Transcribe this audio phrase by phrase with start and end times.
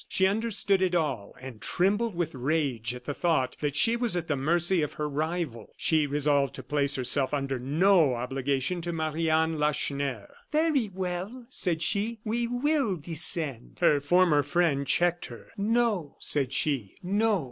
[0.09, 4.25] She understood it all, and trembled with rage at the thought that she was at
[4.27, 5.75] the mercy of her rival.
[5.77, 10.33] She resolved to place herself under no obligation to Marie Anne Lacheneur.
[10.51, 15.51] "Very well," said she, "we will descend." Her former friend checked her.
[15.55, 17.39] "No," said she, "no!